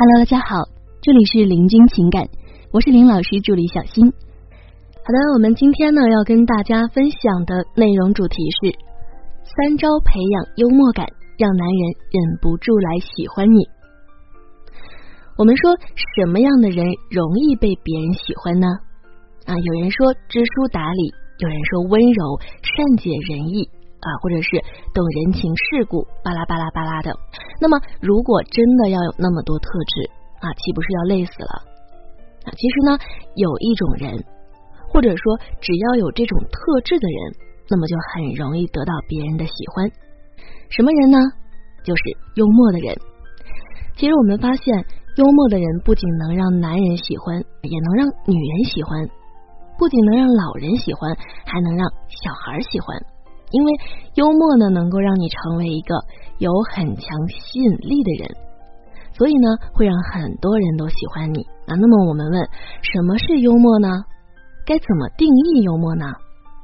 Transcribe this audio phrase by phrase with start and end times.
[0.00, 0.64] Hello，大家好，
[1.02, 2.24] 这里是林君情感，
[2.72, 4.08] 我是林老师助理小新。
[4.08, 8.72] 好的，我们今天呢要跟大家分享的内容主题是
[9.44, 11.04] 三招培养幽默感，
[11.36, 11.82] 让男人
[12.16, 13.60] 忍不住来喜欢你。
[15.36, 15.76] 我们说
[16.16, 18.68] 什么样的人容易被别人喜欢呢？
[19.44, 23.68] 啊，有人说知书达理，有人说温柔善解人意。
[24.00, 24.48] 啊，或者是
[24.92, 27.12] 懂人情世故，巴拉巴拉巴拉的。
[27.60, 30.10] 那么，如果真的要有那么多特质
[30.40, 31.52] 啊，岂不是要累死了？
[32.44, 32.98] 啊，其实呢，
[33.36, 34.24] 有一种人，
[34.88, 37.34] 或者说只要有这种特质的人，
[37.68, 39.90] 那么就很容易得到别人的喜欢。
[40.70, 41.18] 什么人呢？
[41.84, 42.02] 就是
[42.36, 42.96] 幽默的人。
[43.96, 44.84] 其实我们发现，
[45.16, 49.04] 幽默的人不仅能让男人喜欢，也能让女人喜欢；
[49.78, 51.14] 不仅能让老人喜欢，
[51.44, 52.96] 还能让小孩喜欢。
[53.50, 53.72] 因为
[54.14, 55.94] 幽默呢，能够让你成为一个
[56.38, 58.30] 有很强吸引力的人，
[59.12, 61.74] 所以呢，会让很多人都喜欢你啊。
[61.74, 62.48] 那么我们问，
[62.82, 64.04] 什么是幽默呢？
[64.64, 66.06] 该怎么定义幽默呢？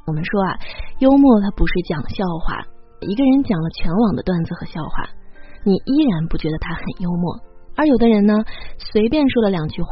[0.06, 0.58] 我们说啊，
[1.00, 2.62] 幽默它不是讲笑话，
[3.00, 5.08] 一个人讲了全网的段子和笑话，
[5.64, 7.40] 你依然不觉得他很幽默，
[7.74, 8.44] 而有的人呢，
[8.78, 9.88] 随便说了两句话，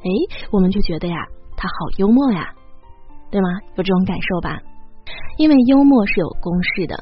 [0.00, 0.08] 哎，
[0.50, 1.16] 我们就觉得呀，
[1.58, 2.54] 他好幽默呀，
[3.30, 3.48] 对吗？
[3.76, 4.58] 有这种感受吧？
[5.38, 6.94] 因为幽默是有公式的，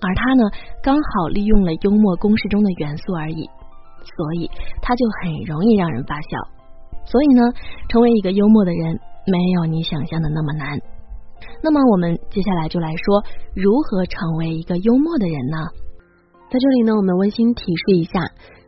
[0.00, 0.42] 而他呢，
[0.82, 3.48] 刚好利用了幽默公式中的元素而已，
[4.16, 4.50] 所以
[4.80, 6.28] 他就很容易让人发笑。
[7.04, 7.42] 所以呢，
[7.88, 10.78] 成为一个幽默的人，没有你想象的那么难。
[11.62, 15.58] 那么，我们接下来就来说如何成为一个幽默的人呢？
[16.50, 18.20] 在这里呢，我们温馨提示一下，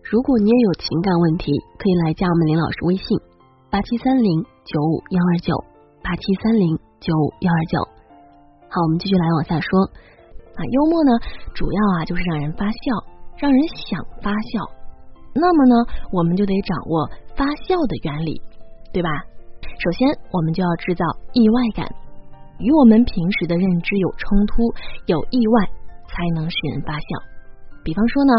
[0.03, 3.19] 如果你也有情感问题，可以来加我们林老师微信：
[3.71, 5.55] 八七三零九五幺二九
[6.03, 7.94] 八七三零九五幺二九。
[8.75, 9.71] 好，我们继续来往下说
[10.59, 10.61] 啊。
[10.67, 11.13] 幽默呢，
[11.55, 13.07] 主要啊就是让人发笑，
[13.39, 14.67] 让人想发笑。
[15.33, 15.75] 那么呢，
[16.11, 17.07] 我们就得掌握
[17.39, 18.43] 发笑的原理，
[18.93, 19.09] 对吧？
[19.79, 21.87] 首先，我们就要制造意外感，
[22.59, 24.67] 与我们平时的认知有冲突，
[25.07, 25.71] 有意外
[26.11, 27.07] 才能使人发笑。
[27.85, 28.33] 比方说呢，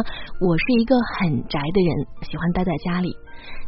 [0.43, 3.15] 我是一个很宅的人，喜欢待在家里。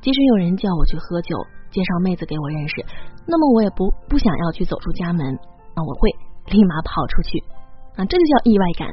[0.02, 1.32] 即使有人叫我去喝酒，
[1.72, 2.84] 介绍妹子给我认识，
[3.26, 5.24] 那么我也不不想要去走出家门
[5.72, 6.27] 啊，我会。
[6.48, 7.44] 立马跑出去
[7.96, 8.88] 啊，这就叫意外感，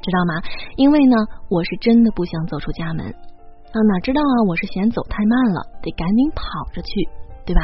[0.00, 0.42] 知道吗？
[0.76, 1.16] 因为呢，
[1.48, 7.08] 我是真的不想走出家门啊，哪知道啊，我是嫌走太慢了，得赶紧跑着去，
[7.44, 7.60] 对吧？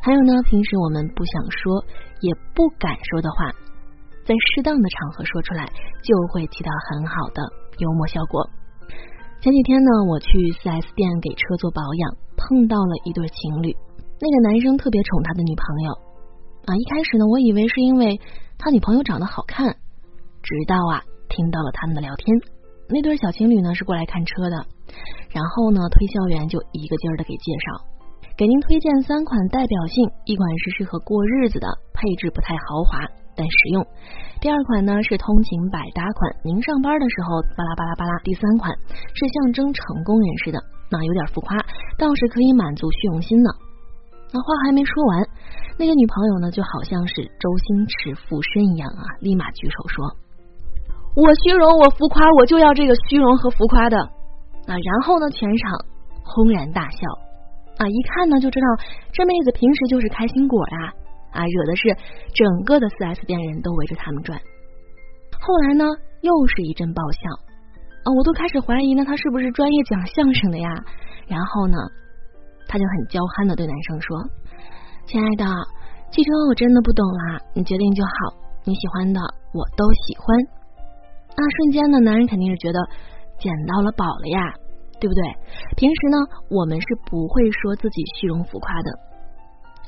[0.00, 1.84] 还有呢，平时我们不想说
[2.20, 3.50] 也不敢说的话，
[4.24, 5.66] 在适当的场合说出来，
[6.02, 7.42] 就会起到很好的
[7.78, 8.48] 幽默效果。
[9.40, 10.28] 前几天呢，我去
[10.62, 13.76] 四 S 店给车做保养，碰到了一对情侣，
[14.20, 16.07] 那个男生特别宠他的女朋友。
[16.68, 18.20] 啊，一开始呢，我以为是因为
[18.58, 19.72] 他女朋友长得好看，
[20.44, 22.28] 直到啊听到了他们的聊天。
[22.90, 24.68] 那对小情侣呢是过来看车的，
[25.32, 27.80] 然后呢推销员就一个劲儿的给介绍，
[28.36, 33.00] 给您推荐三款代表性，一款是适合过日子的，配置不太豪华
[33.34, 33.80] 但实用；
[34.42, 38.76] 第二款呢是通勤百搭款，您上班的时候巴拉巴拉巴拉；第三款
[39.16, 40.60] 是象征成功人士的，
[40.92, 41.56] 那有点浮夸，
[41.96, 43.48] 倒是可以满足虚荣心呢。
[44.30, 45.24] 那话还没说完，
[45.78, 50.04] 那个女朋友呢，就好像是周星驰附身一样啊，立马举手说
[51.14, 53.96] ：“我虚荣，我浮夸，我就要这个虚荣和浮夸的。”
[54.66, 55.78] 啊，然后呢，全场
[56.24, 56.98] 轰然大笑
[57.78, 57.86] 啊！
[57.86, 58.66] 一看呢，就知道
[59.12, 60.92] 这妹子平时就是开心果呀
[61.30, 61.96] 啊，惹的是
[62.34, 64.38] 整个的四 S 店人都围着他们转。
[65.40, 65.84] 后来呢，
[66.20, 67.20] 又是一阵爆笑
[68.02, 70.68] 啊，我都开始怀疑呢，他是不是专业讲相声的呀？
[71.28, 71.78] 然后呢？
[72.70, 74.18] 他就很娇憨的对男生说
[75.08, 75.44] ：“亲爱的，
[76.12, 79.18] 汽车我真的不懂啦，你决定就好，你喜欢的
[79.56, 80.36] 我都喜欢。”
[81.32, 82.78] 那瞬间呢，男人肯定是觉得
[83.40, 84.52] 捡到了宝了呀，
[85.00, 85.24] 对不对？
[85.80, 86.18] 平时呢，
[86.50, 88.92] 我们是不会说自己虚荣浮夸的，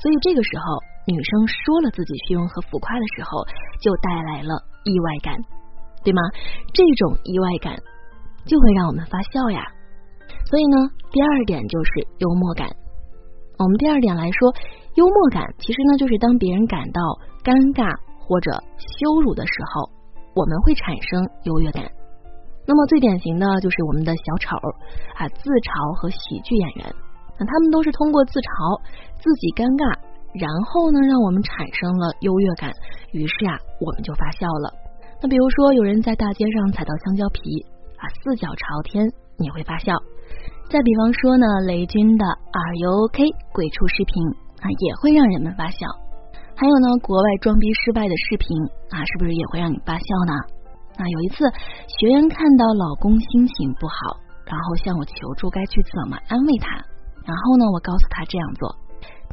[0.01, 0.65] 所以这个时候
[1.05, 3.45] 女生说了自己虚荣和浮夸的时候，
[3.79, 4.57] 就带来了
[4.89, 5.37] 意外感，
[6.01, 6.21] 对吗？
[6.73, 7.77] 这种意外感
[8.49, 9.61] 就会让我们发笑呀。
[10.49, 12.65] 所以呢，第二点就是幽默感。
[13.61, 14.53] 我们第二点来说，
[14.95, 17.01] 幽默感其实呢，就是当别人感到
[17.45, 19.85] 尴尬或者羞辱的时候，
[20.33, 21.85] 我们会产生优越感。
[22.65, 24.57] 那么最典型的就是我们的小丑
[25.13, 26.89] 啊，自嘲和喜剧演员，
[27.37, 28.81] 那他们都是通过自嘲
[29.21, 29.93] 自己尴尬，
[30.33, 32.73] 然后呢，让我们产生了优越感，
[33.13, 34.73] 于是啊，我们就发笑了。
[35.21, 37.61] 那比如说，有人在大街上踩到香蕉皮
[38.01, 39.05] 啊，四脚朝天，
[39.37, 39.93] 你会发笑。
[40.71, 43.27] 再比方说呢，雷军的 Are you OK？
[43.51, 44.23] 鬼畜视频
[44.63, 45.83] 啊，也会让人们发笑。
[46.55, 48.47] 还有呢，国外装逼失败的视频
[48.87, 50.31] 啊，是不是也会让你发笑呢？
[50.95, 51.43] 啊，有一次
[51.99, 54.15] 学员看到老公心情不好，
[54.47, 56.71] 然后向我求助该去怎么安慰他。
[57.27, 58.71] 然后呢，我告诉他这样做：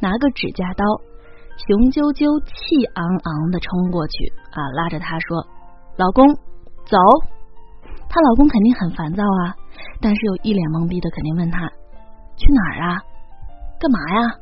[0.03, 0.83] 拿个指甲刀，
[1.55, 5.47] 雄赳赳、气昂昂的冲过去啊，拉着他说
[5.95, 6.27] ：“老公，
[6.83, 6.99] 走。”
[8.09, 9.55] 她老公肯定很烦躁啊，
[10.01, 11.69] 但是又一脸懵逼的，肯定问她
[12.35, 12.99] 去哪儿啊？
[13.79, 14.35] 干嘛呀？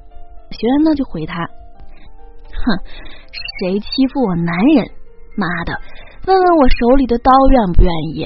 [0.50, 1.44] 学员呢就回他
[2.50, 2.80] ：“哼，
[3.60, 4.88] 谁欺负我男人？
[5.36, 5.76] 妈的！
[6.26, 8.26] 问问我手里的刀愿不愿意？”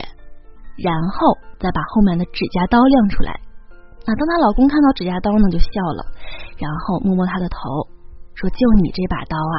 [0.77, 3.31] 然后再把后面的指甲刀亮出来。
[3.31, 6.05] 啊，当她老公看到指甲刀呢，就笑了，
[6.57, 7.57] 然后摸摸她的头，
[8.35, 9.57] 说：“就你这把刀啊，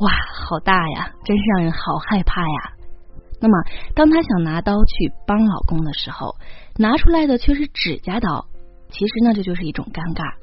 [0.00, 0.10] 哇，
[0.46, 2.72] 好大呀，真是让人好害怕呀。”
[3.40, 3.54] 那么，
[3.94, 6.34] 当她想拿刀去帮老公的时候，
[6.76, 8.46] 拿出来的却是指甲刀。
[8.90, 10.34] 其实呢，这就是一种尴尬，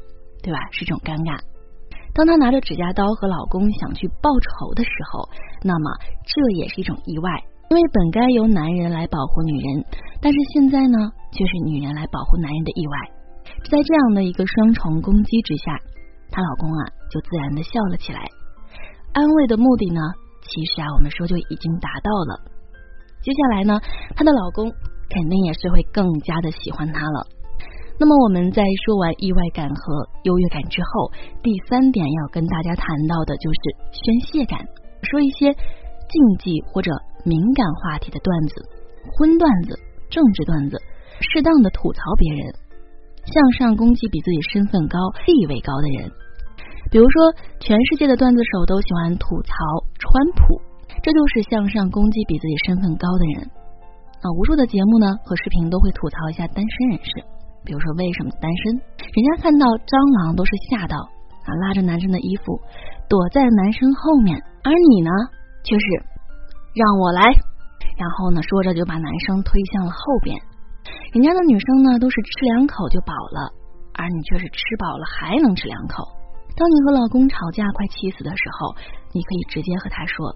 [0.42, 0.60] 对吧？
[0.72, 1.40] 是一种尴尬。
[2.14, 5.28] 当她拿着指甲刀和老公想去报仇的时候，
[5.64, 5.92] 那么
[6.24, 7.30] 这也是一种意外。
[7.68, 9.84] 因为本该由男人来保护女人，
[10.22, 12.96] 但是现在呢，却是女人来保护男人的意外。
[13.70, 15.74] 在这样的一个双重攻击之下，
[16.30, 18.22] 她老公啊就自然的笑了起来。
[19.14, 20.00] 安慰的目的呢，
[20.46, 22.55] 其实啊我们说就已经达到了。
[23.26, 23.82] 接下来呢，
[24.16, 24.70] 她的老公
[25.10, 27.26] 肯定也是会更加的喜欢她了。
[27.98, 31.10] 那么我们在说完意外感和优越感之后，
[31.42, 33.60] 第三点要跟大家谈到的就是
[33.92, 34.62] 宣泄感，
[35.02, 36.92] 说一些禁忌或者。
[37.28, 38.54] 敏感话题的段子、
[39.18, 39.74] 荤段子、
[40.12, 40.78] 政治段子，
[41.22, 42.54] 适当的吐槽别人，
[43.26, 46.12] 向上攻击比自己身份高、地位高的人。
[46.92, 49.56] 比如说，全世界的段子手都喜欢吐槽
[49.98, 50.62] 川普，
[51.06, 53.46] 这就是向上攻击比自己身份高的人
[54.26, 54.26] 啊。
[54.42, 57.22] 无数的节目呢和视频都会吐槽一下单身人士，
[57.62, 58.74] 比如说为什么单身？
[59.14, 60.98] 人家看到蟑螂都是吓到
[61.46, 62.58] 啊，拉着男生的衣服
[63.06, 64.34] 躲在男生后面，
[64.66, 65.12] 而你呢，
[65.62, 65.86] 却是。
[66.74, 67.22] 让我来，
[68.02, 70.36] 然后呢，说着就把男生推向了后边。
[71.14, 73.54] 人家的女生呢，都是吃两口就饱了，
[73.94, 76.02] 而你却是吃饱了还能吃两口。
[76.58, 78.74] 当你和老公吵架快气死的时候，
[79.14, 80.36] 你可以直接和他说：“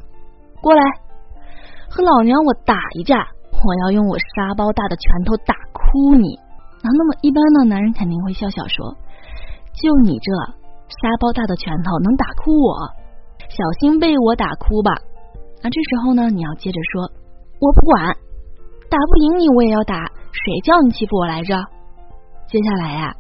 [0.62, 0.82] 过来，
[1.90, 3.16] 和老娘我打一架，
[3.52, 6.36] 我要用我沙包大的拳头打哭你。”
[6.80, 8.96] 啊，那么一般呢，男人肯定会笑笑说
[9.76, 10.32] ：“就你这
[10.88, 12.76] 沙包大的拳头能打哭我？
[13.50, 14.92] 小心被我打哭吧。”
[15.62, 17.04] 那这时候呢，你要接着说，
[17.60, 18.16] 我不管，
[18.90, 21.54] 打不赢你我也要打，谁叫你欺负我来着？
[22.48, 23.14] 接下来呀，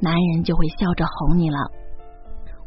[0.00, 1.58] 男人就会笑着哄你了。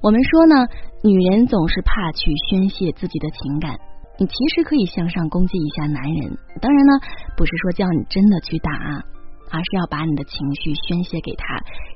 [0.03, 0.67] 我们说呢，
[1.03, 3.79] 女人总是怕去宣泄自己的情感，
[4.19, 6.37] 你其实可以向上攻击一下男人。
[6.61, 6.93] 当然呢，
[7.35, 8.71] 不是说叫你真的去打，
[9.51, 11.45] 而是要把你的情绪宣泄给他，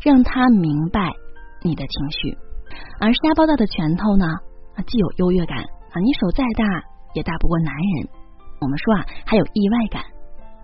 [0.01, 1.11] 让他明白
[1.63, 2.37] 你的情绪。
[2.99, 4.25] 而沙包大的拳头呢，
[4.75, 6.91] 啊既有优越感啊，你手再大。
[7.13, 8.07] 也打不过男人，
[8.61, 10.01] 我们说啊，还有意外感，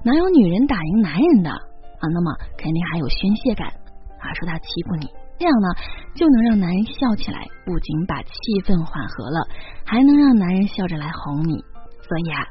[0.01, 2.07] 哪有女人打赢男人的啊？
[2.07, 5.67] 那么肯定还有宣泄感啊，说他欺负你，这样呢
[6.15, 8.33] 就能让男人笑起来，不仅把气
[8.65, 9.47] 氛缓和了，
[9.85, 11.53] 还能让男人笑着来哄你。
[12.07, 12.41] 所以啊，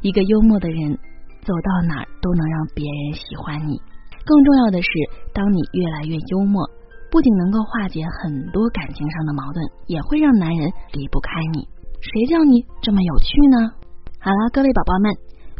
[0.00, 0.98] 一个幽默的人
[1.44, 3.78] 走到哪儿都能让别人喜欢你。
[4.24, 4.88] 更重要的是，
[5.34, 6.64] 当你越来越幽默，
[7.10, 11.68] 不仅能够化解很多感情上的矛盾，也会让男人离不开你。
[12.00, 13.70] 谁叫你这么有趣呢？
[14.18, 15.12] 好了，各位宝宝们，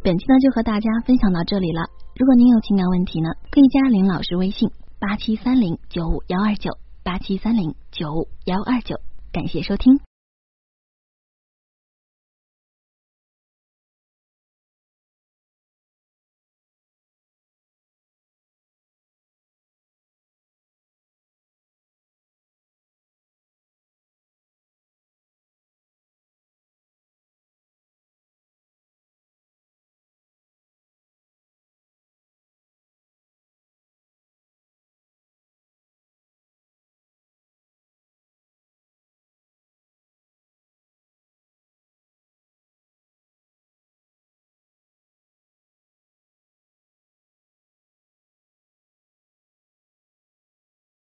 [0.02, 1.82] 本期呢就和大家分享到这里了。
[2.19, 4.69] 如果您有情感问题呢，可以加林老师微信
[5.02, 9.00] 八七三零九五幺二九八七三零九五幺二九。
[9.32, 9.98] 感谢收听。